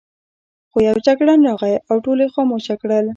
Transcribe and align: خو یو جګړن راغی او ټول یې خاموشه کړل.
خو 0.69 0.77
یو 0.89 0.97
جګړن 1.07 1.39
راغی 1.47 1.75
او 1.89 1.95
ټول 2.03 2.17
یې 2.23 2.29
خاموشه 2.35 2.75
کړل. 2.81 3.05